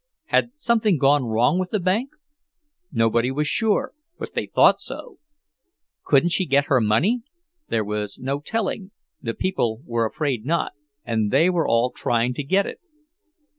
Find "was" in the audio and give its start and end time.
3.29-3.45, 7.85-8.17